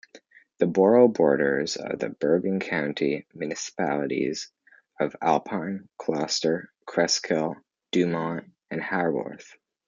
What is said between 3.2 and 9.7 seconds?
municipalities of Alpine, Closter, Cresskill, Dumont and Haworth.